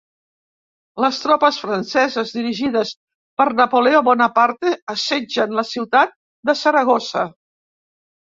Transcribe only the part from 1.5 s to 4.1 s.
franceses dirigides per Napoleó